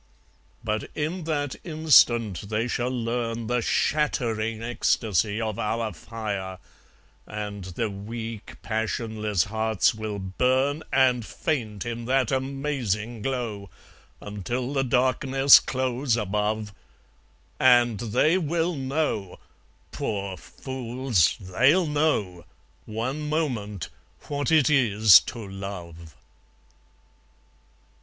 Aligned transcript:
But 0.63 0.89
in 0.95 1.25
that 1.25 1.57
instant 1.63 2.49
they 2.49 2.67
shall 2.67 2.89
learn 2.89 3.45
The 3.45 3.61
shattering 3.61 4.63
ecstasy 4.63 5.39
of 5.39 5.59
our 5.59 5.93
fire, 5.93 6.57
And 7.27 7.65
the 7.65 7.87
weak 7.87 8.55
passionless 8.63 9.43
hearts 9.43 9.93
will 9.93 10.17
burn 10.17 10.81
And 10.91 11.23
faint 11.23 11.85
in 11.85 12.05
that 12.05 12.31
amazing 12.31 13.21
glow, 13.21 13.69
Until 14.19 14.73
the 14.73 14.83
darkness 14.83 15.59
close 15.59 16.17
above; 16.17 16.73
And 17.59 17.99
they 17.99 18.39
will 18.39 18.73
know 18.73 19.37
poor 19.91 20.35
fools, 20.35 21.37
they'll 21.39 21.85
know! 21.85 22.45
One 22.87 23.29
moment, 23.29 23.89
what 24.29 24.51
it 24.51 24.67
is 24.67 25.19
to 25.27 25.47
love. 25.47 26.15